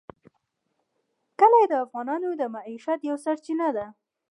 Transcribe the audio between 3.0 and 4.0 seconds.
یوه سرچینه ده.